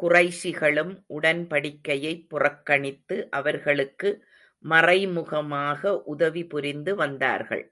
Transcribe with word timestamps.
குறைஷிகளும் 0.00 0.90
உடன்படிக்கையைப் 1.14 2.28
புறக்கணித்து, 2.28 3.28
அவர்களுக்கு 3.30 4.10
மறைமுகமாக 4.64 5.82
உதவி 6.06 6.46
புரிந்து 6.46 6.94
வந்தார்கள். 6.94 7.64